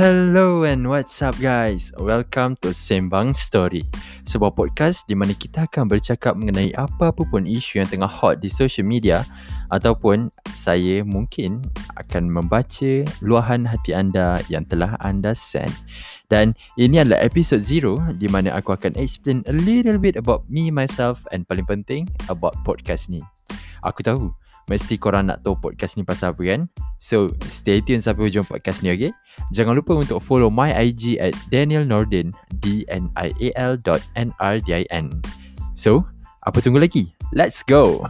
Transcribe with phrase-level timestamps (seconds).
[0.00, 1.92] Hello and what's up guys?
[2.00, 3.84] Welcome to Sembang Story.
[4.24, 8.48] Sebuah podcast di mana kita akan bercakap mengenai apa-apa pun isu yang tengah hot di
[8.48, 9.28] social media
[9.68, 11.60] ataupun saya mungkin
[12.00, 15.76] akan membaca luahan hati anda yang telah anda send.
[16.32, 20.72] Dan ini adalah episode zero di mana aku akan explain a little bit about me,
[20.72, 23.20] myself and paling penting about podcast ni.
[23.84, 24.32] Aku tahu
[24.70, 26.70] Mesti korang nak tahu podcast ni pasal apa kan
[27.02, 29.10] So stay tune sampai hujung podcast ni okay
[29.50, 32.30] Jangan lupa untuk follow my IG at Daniel Nordin
[32.62, 35.10] D-N-I-A-L dot N-R-D-I-N
[35.74, 36.06] So
[36.46, 38.06] apa tunggu lagi Let's go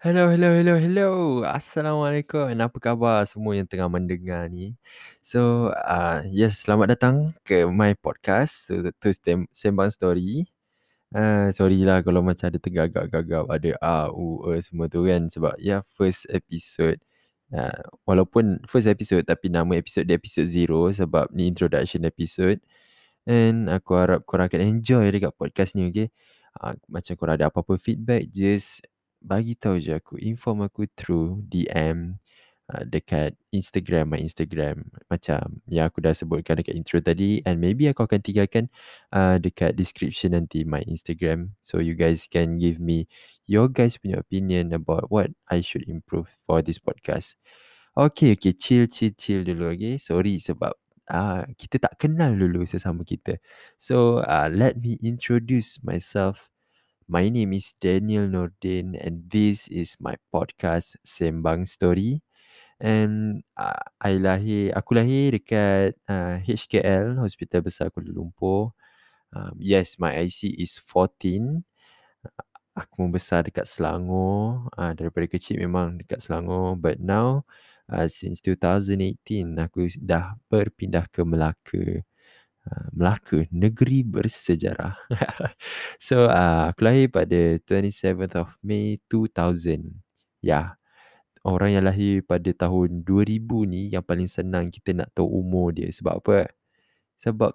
[0.00, 1.10] Hello, hello, hello, hello.
[1.42, 2.48] Assalamualaikum.
[2.54, 4.78] Apa khabar semua yang tengah mendengar ni?
[5.20, 9.08] So, uh, yes, selamat datang ke my podcast, to, to
[9.50, 10.46] Sembang Story.
[11.08, 15.56] Uh, sorry lah kalau macam ada tergagap-gagap Ada A, U, E semua tu kan Sebab
[15.56, 17.00] ya yeah, first episode.
[17.48, 22.60] Uh, Walaupun first episode Tapi nama episode dia episode zero Sebab ni introduction episode.
[23.24, 26.12] And aku harap korang akan enjoy dekat podcast ni okay?
[26.60, 28.84] Uh, Macam korang ada apa-apa feedback Just
[29.24, 32.20] bagi tahu je aku Inform aku through DM
[32.74, 37.88] uh, dekat Instagram my Instagram macam yang aku dah sebutkan dekat intro tadi and maybe
[37.88, 38.68] aku akan tinggalkan
[39.12, 43.08] uh, dekat description nanti my Instagram so you guys can give me
[43.48, 47.34] your guys punya opinion about what I should improve for this podcast.
[47.98, 49.98] Okay, okay, chill, chill, chill dulu, okay.
[49.98, 50.76] Sorry sebab
[51.10, 53.40] uh, kita tak kenal dulu sesama kita.
[53.80, 56.52] So, uh, let me introduce myself.
[57.08, 62.20] My name is Daniel Nordin and this is my podcast Sembang Story.
[62.78, 63.42] And
[63.98, 68.70] I lahir, aku lahir dekat uh, HKL, Hospital Besar Kuala Lumpur.
[69.34, 71.66] Um, yes, my IC is 14.
[72.22, 72.46] Uh,
[72.78, 74.70] aku membesar dekat Selangor.
[74.78, 76.78] Uh, daripada kecil memang dekat Selangor.
[76.78, 77.42] But now,
[77.90, 82.06] uh, since 2018, aku dah berpindah ke Melaka.
[82.92, 84.92] Melaka, negeri bersejarah.
[85.96, 90.04] so, uh, aku lahir pada 27th of May 2000.
[90.44, 90.77] Yeah
[91.46, 95.90] orang yang lahir pada tahun 2000 ni yang paling senang kita nak tahu umur dia.
[95.90, 96.50] Sebab apa?
[97.22, 97.54] Sebab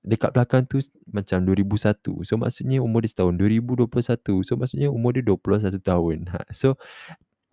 [0.00, 2.24] dekat belakang tu macam 2001.
[2.24, 3.34] So maksudnya umur dia setahun.
[3.36, 4.46] 2021.
[4.46, 6.16] So maksudnya umur dia 21 tahun.
[6.32, 6.38] Ha.
[6.54, 6.78] So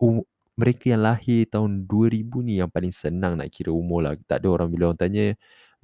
[0.00, 0.24] um,
[0.58, 4.14] mereka yang lahir tahun 2000 ni yang paling senang nak kira umur lah.
[4.26, 5.24] Tak ada orang bila orang tanya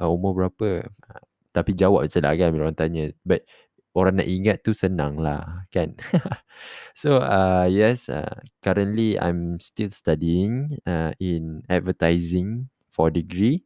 [0.01, 0.89] uh, umur berapa.
[0.89, 1.13] Ha.
[1.55, 3.05] Tapi jawab macam lah kan bila orang tanya.
[3.23, 3.47] But
[3.95, 5.95] orang nak ingat tu senang lah kan.
[7.01, 13.63] so uh, yes, uh, currently I'm still studying uh, in advertising for degree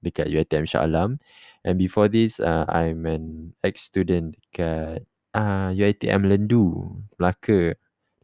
[0.00, 1.18] dekat UiTM Shah Alam.
[1.64, 7.74] And before this, uh, I'm an ex-student dekat uh, UiTM Lendu, Melaka.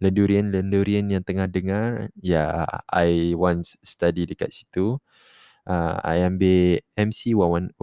[0.00, 2.08] Lendurian, Lendurian yang tengah dengar.
[2.24, 4.96] Yeah, I once study dekat situ.
[5.68, 7.76] Uh, I ambil MC 110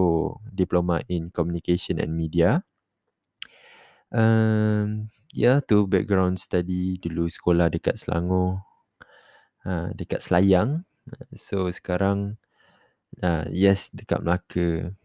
[0.49, 2.65] Diploma in Communication and Media.
[4.13, 8.63] Um, ya tu background study dulu sekolah dekat Selangor.
[9.67, 10.87] Uh, dekat Selayang.
[11.35, 12.39] So sekarang
[13.23, 14.95] uh, yes dekat Melaka.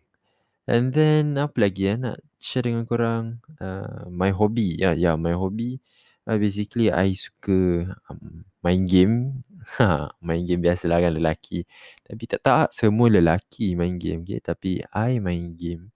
[0.70, 4.78] And then apa lagi ya nak share dengan korang uh, my hobby.
[4.78, 5.82] Ya yeah, ya yeah, my hobby
[6.26, 9.16] uh, basically I suka um, main game.
[9.78, 11.64] Ha, main game biasalah kan lelaki.
[12.04, 14.42] Tapi tak tak semua lelaki main game okay?
[14.42, 15.94] tapi I main game.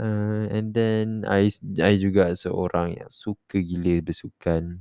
[0.00, 4.80] Uh, and then I I juga seorang yang suka gila bersukan.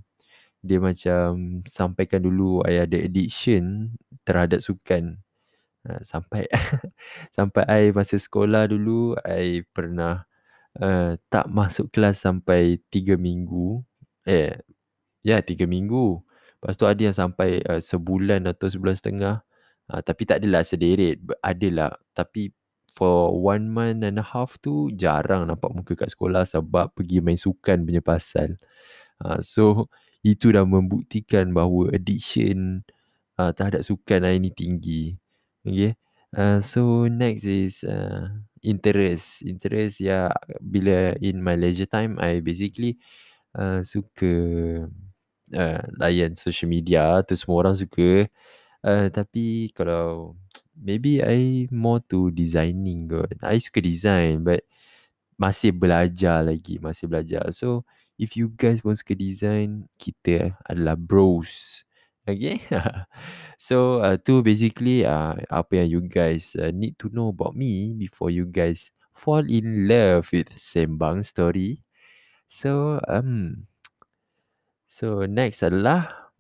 [0.64, 5.20] Dia macam sampaikan dulu I ada addiction terhadap sukan.
[5.88, 6.48] Uh, sampai
[7.38, 10.24] sampai I masa sekolah dulu I pernah
[10.80, 13.84] uh, tak masuk kelas sampai 3 minggu.
[14.28, 14.56] Eh
[15.26, 16.24] ya yeah, 3 minggu.
[16.62, 19.36] Lepas tu ada yang sampai uh, sebulan atau sebulan setengah.
[19.92, 21.20] Uh, tapi tak adalah sederet.
[21.44, 21.96] Adalah.
[22.16, 22.52] Tapi
[22.94, 27.38] for one month and a half tu jarang nampak muka kat sekolah sebab pergi main
[27.40, 28.58] sukan punya pasal.
[29.22, 29.88] Uh, so
[30.26, 32.84] itu dah membuktikan bahawa addiction
[33.40, 35.16] uh, terhadap sukan saya ni tinggi.
[35.64, 35.96] Okay.
[36.36, 38.30] Uh, so next is uh,
[38.62, 39.42] interest.
[39.48, 40.30] Interest ya
[40.60, 43.00] bila in my leisure time I basically
[43.56, 44.34] uh, suka
[45.56, 48.28] uh, layan social media tu semua orang suka.
[48.80, 50.36] Uh, tapi kalau
[50.80, 53.36] maybe I more to designing kot.
[53.44, 54.64] I suka design but
[55.40, 57.48] masih belajar lagi, masih belajar.
[57.56, 57.88] So,
[58.20, 61.84] if you guys pun suka design, kita adalah bros.
[62.28, 62.60] Okay?
[63.68, 67.96] so, uh, tu basically uh, apa yang you guys uh, need to know about me
[67.96, 71.84] before you guys fall in love with Sembang Story.
[72.50, 73.68] So, um,
[74.90, 76.32] so next adalah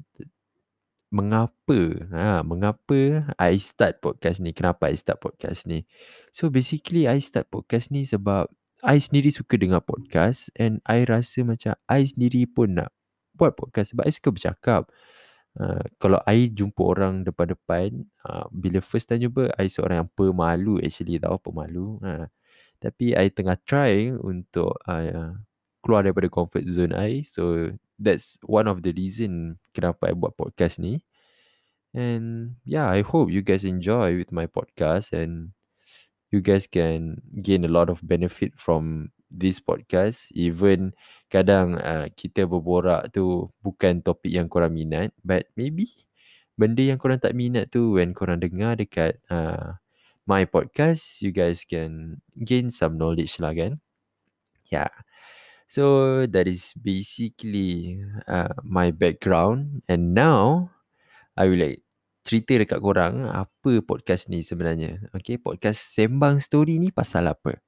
[1.09, 1.79] mengapa
[2.13, 4.53] ha, mengapa I start podcast ni?
[4.53, 5.85] Kenapa I start podcast ni?
[6.29, 8.49] So basically I start podcast ni sebab
[8.85, 12.95] I sendiri suka dengar podcast and I rasa macam I sendiri pun nak
[13.35, 14.87] buat podcast sebab I suka bercakap.
[15.57, 20.77] Uh, kalau I jumpa orang depan-depan uh, bila first time jumpa I seorang yang pemalu
[20.85, 22.29] actually tau pemalu uh,
[22.79, 25.35] tapi I tengah try untuk uh,
[25.83, 27.27] keluar daripada comfort zone I.
[27.27, 31.03] So that's one of the reason kenapa I buat podcast ni
[31.93, 35.57] And yeah, I hope you guys enjoy with my podcast and
[36.29, 40.29] you guys can gain a lot of benefit from this podcast.
[40.37, 40.93] Even
[41.33, 45.89] kadang uh, kita berborak tu bukan topik yang korang minat, but maybe
[46.53, 49.81] benda yang korang tak minat tu when korang dengar dekat uh,
[50.29, 53.81] my podcast, you guys can gain some knowledge lah kan.
[54.69, 54.93] Yeah.
[55.69, 60.73] So that is basically uh, my background and now
[61.37, 61.85] I will like
[62.25, 65.13] cerita dekat korang apa podcast ni sebenarnya.
[65.13, 67.61] Okay, podcast Sembang Story ni pasal apa?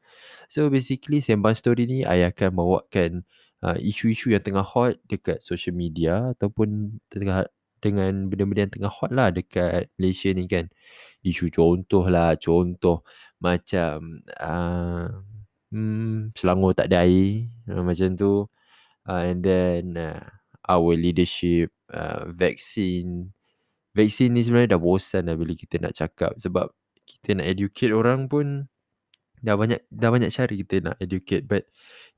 [0.50, 3.22] So basically Sembang Story ni I akan bawakan
[3.62, 7.46] uh, isu-isu yang tengah hot dekat social media ataupun tengah
[7.82, 10.74] dengan benda-benda yang tengah hot lah dekat Malaysia ni kan.
[11.22, 13.06] Isu contoh lah, contoh
[13.42, 15.06] macam uh,
[15.72, 18.46] hmm, Selangor tak ada air, uh, macam tu.
[19.08, 20.22] Uh, and then uh,
[20.70, 23.34] our leadership, uh, vaccine,
[23.92, 26.36] vaksin ni sebenarnya dah bosan dah bila kita nak cakap.
[26.40, 26.72] Sebab
[27.04, 28.68] kita nak educate orang pun
[29.42, 31.44] dah banyak dah banyak cara kita nak educate.
[31.48, 31.68] But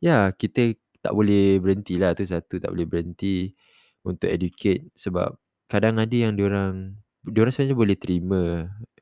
[0.03, 2.13] yeah, kita tak boleh berhenti lah.
[2.15, 3.53] Tu satu tak boleh berhenti
[4.05, 4.91] untuk educate.
[4.95, 5.39] Sebab
[5.71, 8.41] kadang ada yang diorang diorang sebenarnya boleh terima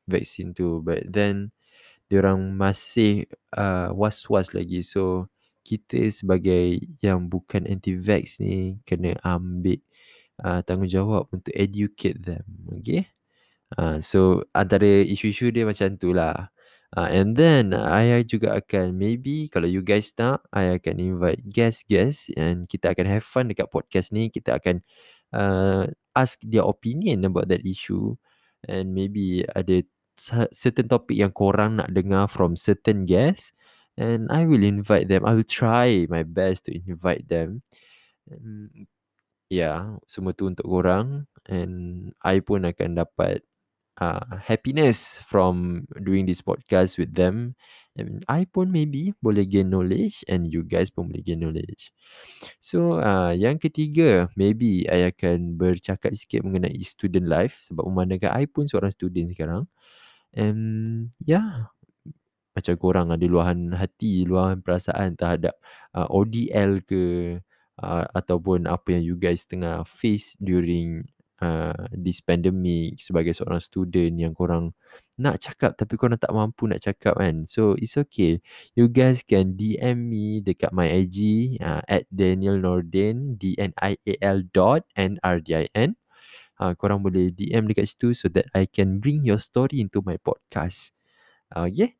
[0.08, 0.80] vaksin tu.
[0.80, 1.52] But then
[2.12, 3.24] diorang masih
[3.56, 5.32] uh, was-was lagi so
[5.64, 9.80] kita sebagai yang bukan anti-vax ni kena ambil
[10.42, 12.44] uh, tanggungjawab untuk educate them.
[12.82, 13.08] Okay.
[13.78, 16.52] Uh, so antara isu-isu dia macam tu lah.
[16.92, 22.36] Uh, and then I juga akan maybe kalau you guys nak I akan invite guest-guest
[22.36, 24.28] and kita akan have fun dekat podcast ni.
[24.28, 24.84] Kita akan
[25.32, 28.12] uh, ask their opinion about that issue
[28.68, 29.80] and maybe ada
[30.52, 33.52] certain topic yang korang nak dengar from certain guests
[33.96, 35.24] and I will invite them.
[35.24, 37.62] I will try my best to invite them.
[38.30, 38.88] Um,
[39.52, 43.44] Ya, semua tu untuk korang and I pun akan dapat
[44.00, 47.56] uh, happiness from doing this podcast with them.
[47.92, 51.92] And I pun maybe boleh gain knowledge and you guys pun boleh gain knowledge.
[52.56, 58.48] So, uh, yang ketiga, maybe I akan bercakap sikit mengenai student life sebab memandangkan I
[58.48, 59.68] pun seorang student sekarang.
[60.32, 61.68] And yeah,
[62.52, 65.56] macam korang ada luahan hati, luahan perasaan terhadap
[65.96, 67.02] uh, ODL ke,
[67.80, 71.08] uh, ataupun apa yang you guys tengah face during
[71.42, 74.70] uh, this pandemic sebagai seorang student yang korang
[75.18, 77.44] nak cakap tapi korang tak mampu nak cakap kan.
[77.50, 78.38] So it's okay.
[78.78, 85.98] You guys can DM me dekat my IG uh, at Daniel Nordin D-N-I-A-L dot N-R-D-I-N.
[86.62, 90.14] Uh, korang boleh DM dekat situ so that I can bring your story into my
[90.22, 90.94] podcast.
[91.50, 91.98] Uh, yeah.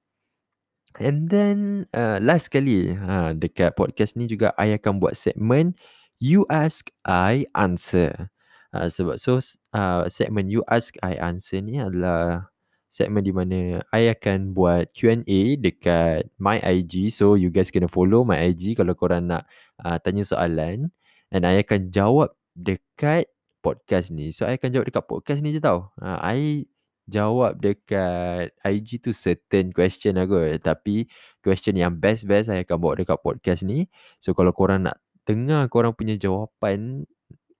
[1.00, 5.72] And then uh, last kali ha, dekat podcast ni juga I akan buat segmen
[6.20, 8.28] You Ask I Answer.
[8.73, 9.37] Uh, sebab so
[9.76, 12.49] uh, segmen You Ask I Answer ni adalah
[12.88, 17.12] segmen di mana I akan buat Q&A dekat my IG.
[17.12, 19.45] So you guys kena follow my IG kalau korang nak
[19.81, 20.93] uh, tanya soalan.
[21.33, 23.33] And I akan jawab dekat
[23.64, 24.33] podcast ni.
[24.37, 25.88] So I akan jawab dekat podcast ni je tau.
[25.97, 26.69] Uh, I
[27.09, 30.61] jawab dekat IG tu certain question lah kot.
[30.61, 31.09] Tapi
[31.41, 33.88] question yang best-best saya akan bawa dekat podcast ni.
[34.21, 37.09] So kalau korang nak dengar korang punya jawapan,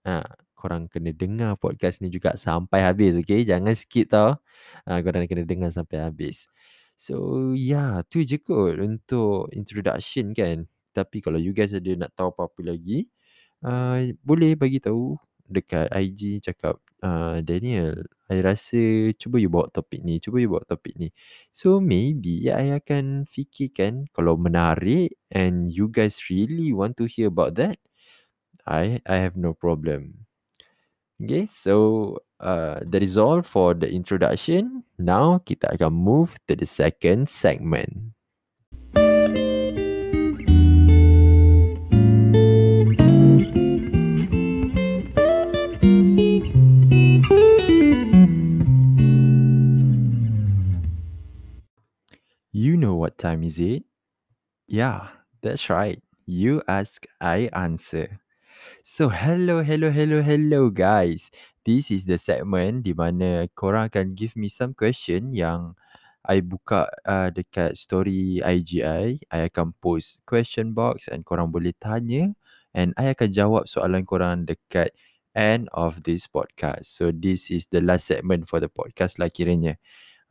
[0.05, 0.21] ha,
[0.63, 3.19] korang kena dengar podcast ni juga sampai habis.
[3.19, 4.39] Okay, jangan skip tau.
[4.87, 6.47] Ha, korang kena dengar sampai habis.
[6.95, 10.71] So yeah, tu je kot untuk introduction kan.
[10.95, 13.09] Tapi kalau you guys ada nak tahu apa-apa lagi,
[13.65, 15.17] uh, boleh bagi tahu
[15.49, 20.63] dekat IG cakap uh, Daniel, I rasa cuba you bawa topik ni, cuba you bawa
[20.65, 21.11] topik ni.
[21.51, 27.59] So maybe I akan fikirkan kalau menarik and you guys really want to hear about
[27.59, 27.77] that,
[28.65, 30.25] I I have no problem.
[31.21, 34.83] Okay, so uh, that is all for the introduction.
[34.97, 38.13] Now kita akan move to the second segment.
[52.53, 53.83] You know what time is it?
[54.65, 56.01] Yeah, that's right.
[56.25, 58.22] You ask, I answer.
[58.83, 61.31] So hello, hello, hello, hello guys.
[61.65, 65.75] This is the segment di mana korang akan give me some question yang
[66.23, 69.19] I buka uh, dekat story IG I.
[69.31, 72.31] I akan post question box and korang boleh tanya
[72.71, 74.95] and I akan jawab soalan korang dekat
[75.35, 76.87] end of this podcast.
[76.87, 79.75] So this is the last segment for the podcast lah kiranya.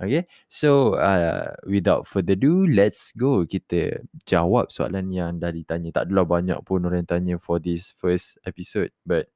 [0.02, 3.46] Okay, so uh, without further ado, let's go.
[3.46, 5.94] Kita jawab soalan yang dah ditanya.
[5.94, 9.30] Tak adalah banyak pun orang tanya for this first episode, but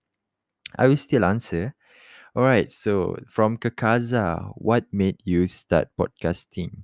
[0.75, 1.79] I will still answer.
[2.35, 6.83] Alright, so from Kekaza, what made you start podcasting?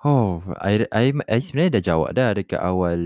[0.00, 3.00] Oh, I, I, I sebenarnya dah jawab dah dekat awal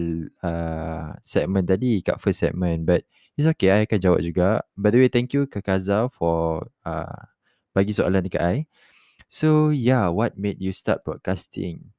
[0.46, 2.86] uh, segmen tadi, kat first segment.
[2.86, 3.02] But
[3.34, 4.62] it's okay, I akan jawab juga.
[4.78, 7.26] By the way, thank you Kekaza for uh,
[7.74, 8.56] bagi soalan dekat I.
[9.32, 11.96] So yeah, what made you start podcasting?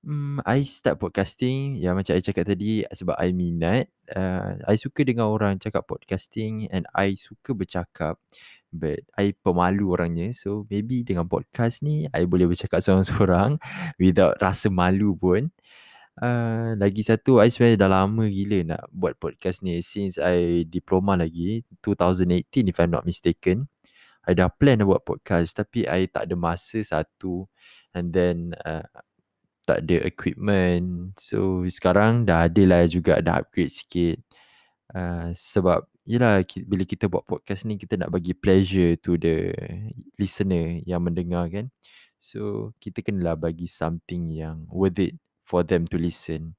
[0.00, 3.92] Hmm, I start podcasting yang macam I cakap tadi sebab I minat.
[4.08, 8.16] Uh, I suka dengar orang cakap podcasting and I suka bercakap.
[8.72, 10.32] But I pemalu orangnya.
[10.32, 13.60] So maybe dengan podcast ni I boleh bercakap seorang-seorang
[14.00, 15.52] without rasa malu pun.
[16.16, 21.20] Uh, lagi satu, I sebenarnya dah lama gila nak buat podcast ni since I diploma
[21.20, 23.71] lagi, 2018 if I'm not mistaken.
[24.22, 27.50] I dah plan nak buat podcast tapi I tak ada masa satu
[27.90, 28.86] and then uh,
[29.66, 31.14] tak ada equipment.
[31.18, 34.18] So sekarang dah ada lah juga dah upgrade sikit.
[34.92, 39.54] Uh, sebab yelah bila kita buat podcast ni kita nak bagi pleasure to the
[40.18, 41.70] listener yang mendengar kan.
[42.18, 46.54] So kita kenalah bagi something yang worth it for them to listen.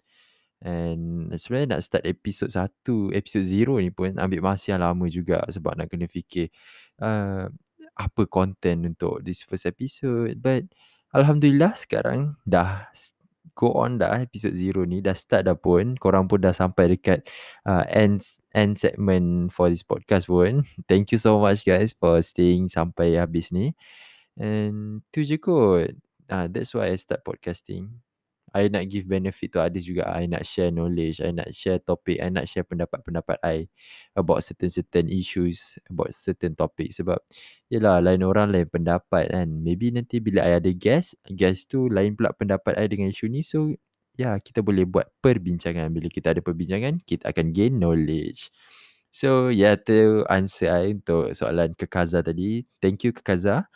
[0.63, 5.43] And sebenarnya nak start episod 1, episod 0 ni pun ambil masa yang lama juga
[5.51, 6.47] sebab nak kena fikir
[7.03, 7.51] uh,
[7.99, 10.39] apa content untuk this first episode.
[10.39, 10.71] But
[11.13, 12.89] Alhamdulillah sekarang dah
[13.53, 15.93] go on dah episod 0 ni dah start dah pun.
[15.99, 17.29] Korang pun dah sampai dekat
[17.69, 18.25] uh, end,
[18.57, 20.65] end segment for this podcast pun.
[20.89, 23.77] Thank you so much guys for staying sampai habis ni.
[24.39, 25.93] And tu je kot.
[26.33, 28.02] Uh, that's why I start podcasting.
[28.53, 30.05] I nak give benefit to others juga.
[30.13, 31.19] I nak share knowledge.
[31.25, 32.21] I nak share topic.
[32.21, 33.65] I nak share pendapat-pendapat I
[34.13, 36.93] about certain-certain issues, about certain topic.
[36.93, 37.17] Sebab,
[37.73, 39.49] yelah, lain orang lain pendapat kan.
[39.49, 43.41] Maybe nanti bila I ada guest, guest tu lain pula pendapat I dengan isu ni.
[43.41, 43.73] So,
[44.13, 45.89] ya, yeah, kita boleh buat perbincangan.
[45.89, 48.53] Bila kita ada perbincangan, kita akan gain knowledge.
[49.13, 52.65] So, yeah, tu answer I untuk soalan Kekaza tadi.
[52.81, 53.69] Thank you, Kekaza.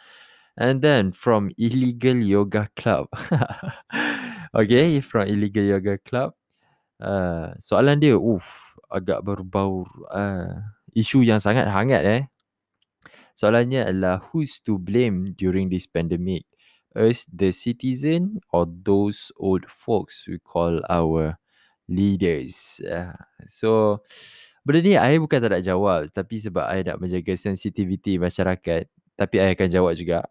[0.57, 3.10] And then, from Illegal Yoga Club.
[4.58, 6.34] Okay, from Illegal Yoga Club.
[6.98, 10.58] Uh, soalan dia, uff, agak berbau uh,
[10.98, 12.24] isu yang sangat hangat eh.
[13.38, 16.50] Soalannya adalah, who's to blame during this pandemic?
[16.98, 21.38] Us, the citizen, or those old folks we call our
[21.86, 22.82] leaders?
[22.82, 23.14] Uh,
[23.46, 24.02] so,
[24.66, 29.36] benda ni saya bukan tak nak jawab, tapi sebab saya nak menjaga sensitivity masyarakat, tapi
[29.38, 30.26] saya akan jawab juga.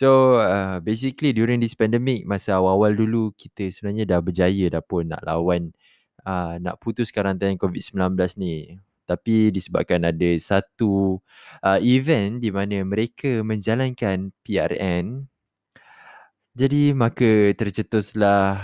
[0.00, 5.12] So uh, basically during this pandemic masa awal-awal dulu kita sebenarnya dah berjaya dah pun
[5.12, 5.76] nak lawan
[6.24, 8.80] uh, nak putus rantai COVID-19 ni.
[9.04, 11.20] Tapi disebabkan ada satu
[11.60, 15.28] uh, event di mana mereka menjalankan PRN
[16.56, 18.58] jadi maka tercetuslah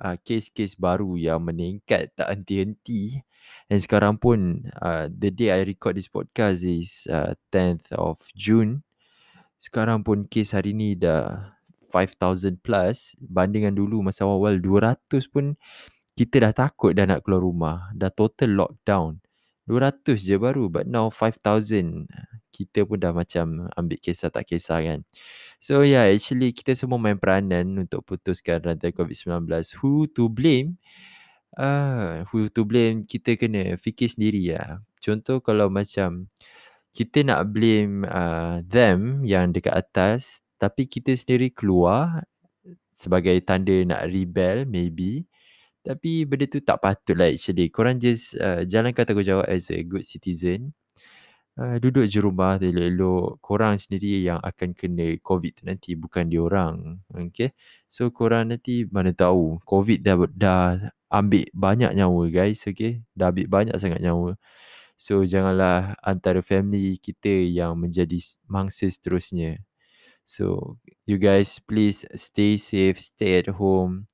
[0.00, 3.20] uh, kes-kes baru yang meningkat tak henti-henti.
[3.68, 8.85] Dan sekarang pun uh, the day I record this podcast is uh, 10th of June
[9.56, 11.56] sekarang pun kes hari ni dah
[11.90, 13.16] 5000 plus.
[13.20, 15.56] Bandingan dulu masa awal 200 pun
[16.16, 17.76] kita dah takut dah nak keluar rumah.
[17.96, 19.20] Dah total lockdown.
[19.66, 22.06] 200 je baru but now 5000
[22.54, 25.00] kita pun dah macam ambil kisah tak kisah kan.
[25.60, 29.50] So yeah actually kita semua main peranan untuk putuskan rantai covid-19
[29.82, 30.78] who to blame?
[31.56, 33.04] Uh, who to blame?
[33.08, 34.84] Kita kena fikir sendiri lah.
[35.00, 36.28] Contoh kalau macam
[36.96, 42.24] kita nak blame uh, them yang dekat atas tapi kita sendiri keluar
[42.96, 45.28] sebagai tanda nak rebel maybe.
[45.84, 47.68] Tapi benda tu tak patut lah actually.
[47.68, 50.72] Korang just uh, jalankan tanggungjawab as a good citizen.
[51.56, 53.38] Uh, duduk je rumah elok-elok.
[53.44, 57.04] Korang sendiri yang akan kena covid tu nanti bukan dia orang.
[57.12, 57.54] Okay?
[57.86, 62.66] So korang nanti mana tahu covid dah dah ambil banyak nyawa guys.
[62.66, 63.04] Okay?
[63.14, 64.34] Dah ambil banyak sangat nyawa
[64.96, 68.16] So janganlah antara family kita yang menjadi
[68.48, 69.60] mangsa seterusnya.
[70.26, 70.76] So
[71.06, 74.08] you guys please stay safe, stay at home.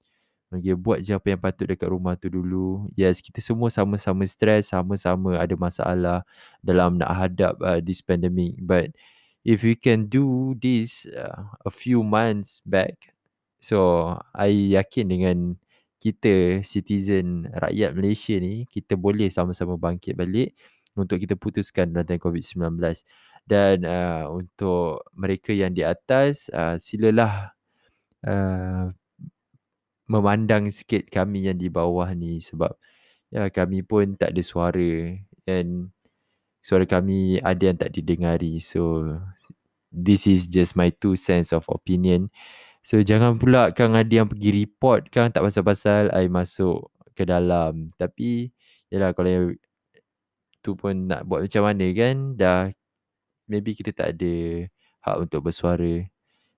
[0.53, 2.85] Okay, buat je apa yang patut dekat rumah tu dulu.
[2.93, 6.29] Yes, kita semua sama-sama stres, sama-sama ada masalah
[6.61, 8.61] dalam nak hadap uh, this pandemic.
[8.61, 8.93] But
[9.49, 13.17] if we can do this uh, a few months back,
[13.65, 15.62] so I yakin dengan
[16.03, 20.59] kita citizen rakyat Malaysia ni, kita boleh sama-sama bangkit balik
[20.99, 22.83] untuk kita putuskan rantai COVID-19
[23.47, 27.55] dan uh, untuk mereka yang di atas uh, silalah
[28.27, 28.91] uh,
[30.11, 32.75] memandang sikit kami yang di bawah ni sebab
[33.31, 35.17] ya kami pun tak ada suara
[35.47, 35.95] dan
[36.61, 38.59] suara kami ada yang tak didengari.
[38.59, 39.07] So
[39.89, 42.29] this is just my two cents of opinion
[42.83, 47.95] So jangan pula kan ada yang pergi report kan tak pasal-pasal I masuk ke dalam.
[47.95, 48.51] Tapi
[48.91, 49.47] yalah kalau yang
[50.63, 52.71] tu pun nak buat macam mana kan dah
[53.51, 54.67] maybe kita tak ada
[55.03, 56.07] hak untuk bersuara.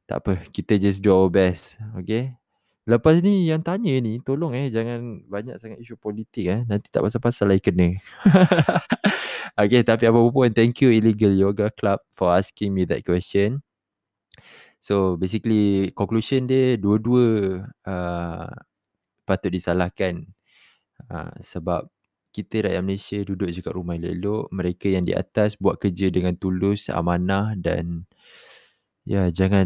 [0.04, 1.81] Tak apa, kita just do our best.
[1.97, 2.37] Okay.
[2.85, 6.61] Lepas ni yang tanya ni tolong eh jangan banyak sangat isu politik eh.
[6.69, 7.97] Nanti tak pasal-pasal lagi kena.
[9.61, 13.64] okay tapi apa pun thank you Illegal Yoga Club for asking me that question.
[14.85, 17.57] So basically conclusion dia dua-dua
[17.88, 18.53] uh,
[19.25, 20.29] patut disalahkan
[21.09, 21.88] uh, sebab
[22.29, 26.37] kita rakyat Malaysia duduk je kat rumah elok-elok, mereka yang di atas buat kerja dengan
[26.37, 28.05] tulus, amanah dan
[29.09, 29.64] ya jangan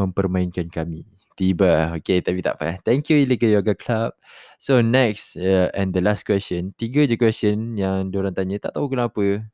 [0.00, 1.04] mempermainkan kami.
[1.36, 1.92] Tiba.
[2.00, 2.80] Okay tapi tak apa.
[2.86, 4.16] Thank you Illegal Yoga Club.
[4.56, 6.72] So next uh, and the last question.
[6.80, 8.56] Tiga je question yang diorang tanya.
[8.70, 9.44] Tak tahu kenapa.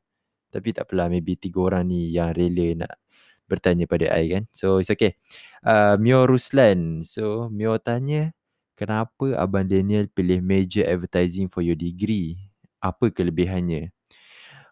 [0.55, 1.11] Tapi tak apalah.
[1.11, 3.01] Maybe tiga orang ni yang rela nak
[3.51, 4.43] bertanya pada I kan.
[4.55, 5.19] So it's okay.
[5.59, 7.03] Uh, Mio Ruslan.
[7.03, 8.31] So Mio tanya,
[8.79, 12.39] kenapa Abang Daniel pilih major advertising for your degree?
[12.79, 13.91] Apa kelebihannya?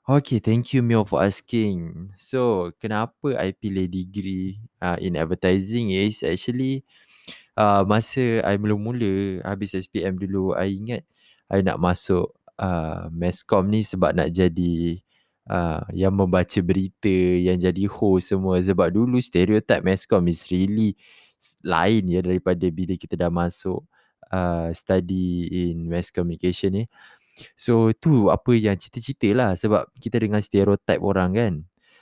[0.09, 2.09] Okay, thank you Mio for asking.
[2.17, 6.81] So, kenapa I pilih degree uh, in advertising is actually
[7.53, 11.05] uh, masa I mula-mula habis SPM dulu, I ingat
[11.45, 14.97] I nak masuk uh, Mescom ni sebab nak jadi
[15.49, 18.61] uh, yang membaca berita, yang jadi host semua.
[18.61, 20.95] Sebab dulu stereotype Mescom is really
[21.65, 23.83] lain ya daripada bila kita dah masuk
[24.31, 26.85] uh, study in mass communication ni.
[27.55, 31.53] So tu apa yang cita-cita lah sebab kita dengan stereotype orang kan.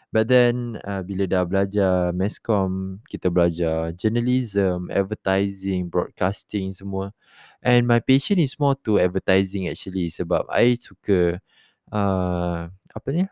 [0.08, 7.12] But then uh, bila dah belajar Mescom, kita belajar journalism, advertising, broadcasting semua.
[7.60, 11.44] And my passion is more to advertising actually sebab I suka
[11.92, 13.28] uh, apa ni?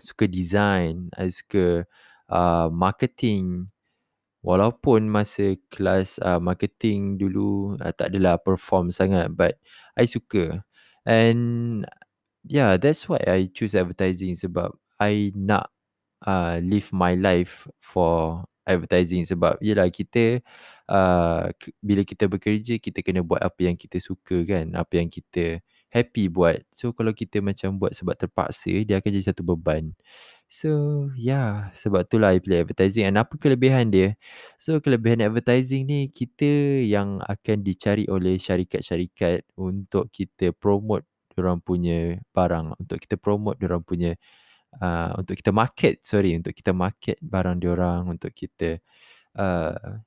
[0.00, 1.84] Suka design, I suka
[2.30, 3.70] uh, marketing.
[4.46, 9.58] Walaupun masa kelas uh, marketing dulu uh, tak adalah perform sangat but
[9.98, 10.62] I suka.
[11.02, 11.82] And
[12.46, 15.70] yeah, that's why I choose advertising sebab I nak
[16.24, 20.44] uh, live my life for advertising sebab yelah kita
[20.90, 25.64] uh, bila kita bekerja kita kena buat apa yang kita suka kan, apa yang kita
[25.88, 26.64] happy buat.
[26.72, 29.96] So kalau kita macam buat sebab terpaksa, dia akan jadi satu beban.
[30.48, 30.68] So
[31.12, 33.04] yeah, sebab itulah I pilih advertising.
[33.04, 34.16] And apa kelebihan dia?
[34.56, 41.04] So kelebihan advertising ni, kita yang akan dicari oleh syarikat-syarikat untuk kita promote
[41.36, 42.80] orang punya barang.
[42.80, 44.16] Untuk kita promote orang punya,
[44.80, 48.80] uh, untuk kita market, sorry, untuk kita market barang diorang, untuk kita
[49.36, 50.00] uh,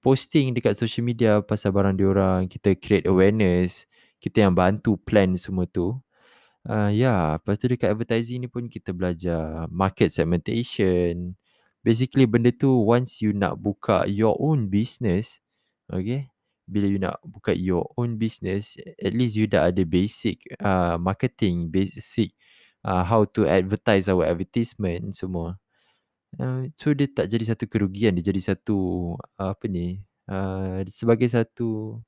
[0.00, 3.89] posting dekat social media pasal barang diorang, kita create awareness
[4.20, 5.96] kita yang bantu plan semua tu.
[6.68, 7.22] Uh, ya, yeah.
[7.40, 11.34] lepas tu dekat advertising ni pun kita belajar market segmentation.
[11.80, 15.40] Basically benda tu once you nak buka your own business,
[15.88, 16.28] okay,
[16.68, 21.72] bila you nak buka your own business, at least you dah ada basic uh, marketing,
[21.72, 22.36] basic
[22.84, 25.56] uh, how to advertise our advertisement semua.
[26.36, 28.78] Uh, so dia tak jadi satu kerugian, dia jadi satu
[29.40, 31.98] uh, apa ni, uh, sebagai satu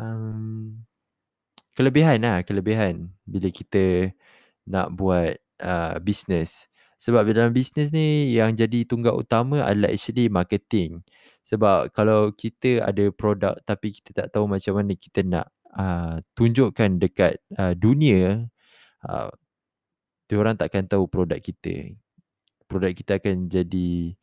[0.00, 0.72] um,
[1.76, 4.10] kelebihan lah, kelebihan bila kita
[4.66, 6.66] nak buat uh, business.
[6.96, 11.04] Sebab dalam business ni yang jadi tunggak utama adalah actually marketing.
[11.46, 16.98] Sebab kalau kita ada produk tapi kita tak tahu macam mana kita nak uh, tunjukkan
[16.98, 18.48] dekat uh, dunia,
[19.06, 19.30] uh,
[20.34, 21.94] orang takkan tahu produk kita.
[22.66, 24.16] Produk kita akan jadi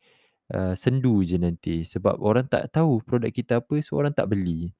[0.52, 1.86] uh, sendu je nanti.
[1.88, 4.74] Sebab orang tak tahu produk kita apa, so orang tak beli.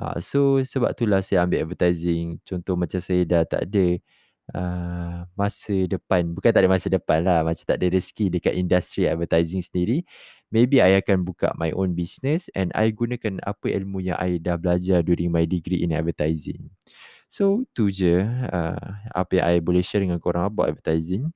[0.00, 2.40] Ha, so sebab itulah saya ambil advertising.
[2.46, 3.86] Contoh macam saya dah tak ada
[4.56, 6.32] uh, masa depan.
[6.32, 7.44] Bukan tak ada masa depan lah.
[7.44, 10.04] Macam tak ada rezeki dekat industri advertising sendiri.
[10.52, 14.56] Maybe I akan buka my own business and I gunakan apa ilmu yang I dah
[14.60, 16.72] belajar during my degree in advertising.
[17.32, 21.32] So tu je uh, apa yang I boleh share dengan korang about advertising.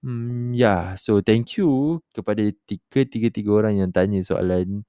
[0.00, 4.88] Hmm, yeah, so thank you kepada tiga tiga tiga orang yang tanya soalan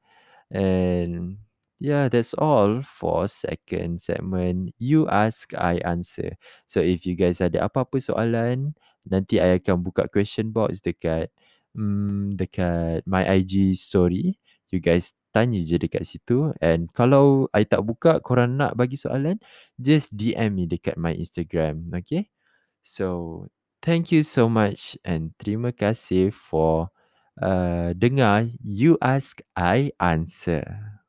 [0.52, 1.36] and
[1.82, 4.78] Yeah, that's all for second segment.
[4.78, 6.38] You ask, I answer.
[6.70, 11.34] So if you guys ada apa-apa soalan, nanti I akan buka question box dekat
[11.74, 14.38] um, dekat my IG story.
[14.70, 16.54] You guys tanya je dekat situ.
[16.62, 19.42] And kalau I tak buka, korang nak bagi soalan,
[19.82, 21.90] just DM me dekat my Instagram.
[21.98, 22.30] Okay?
[22.86, 23.50] So
[23.82, 26.94] thank you so much and terima kasih for
[27.42, 31.01] uh, dengar You Ask I Answer.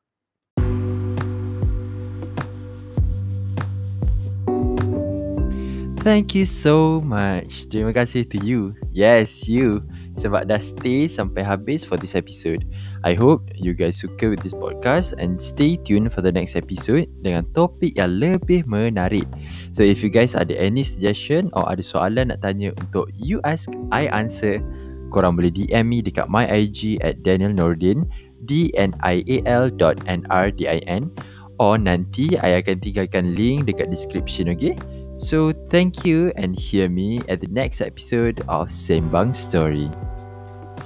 [6.03, 7.71] Thank you so much.
[7.71, 8.75] Terima kasih to you.
[8.91, 9.87] Yes, you.
[10.19, 12.67] Sebab dah stay sampai habis for this episode.
[13.07, 17.07] I hope you guys suka with this podcast and stay tuned for the next episode
[17.23, 19.23] dengan topik yang lebih menarik.
[19.71, 23.71] So if you guys ada any suggestion or ada soalan nak tanya untuk you ask,
[23.95, 24.59] I answer,
[25.07, 28.11] korang boleh DM me dekat my IG at Daniel Nordin,
[28.43, 31.15] D-N-I-A-L dot N-R-D-I-N
[31.63, 34.75] or nanti I akan tinggalkan link dekat description, okay?
[35.17, 39.89] So thank you and hear me at the next episode of Sembang Story.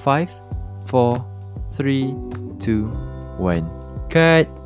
[0.04, 0.30] 5,
[0.86, 1.26] 4,
[1.74, 2.16] 3,
[2.60, 2.86] 2,
[3.38, 4.10] 1.
[4.10, 4.57] Cut!